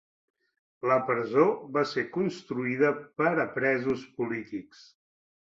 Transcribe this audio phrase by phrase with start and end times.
[0.91, 1.43] La presó
[1.75, 4.83] va ser construïda per a presos polítics.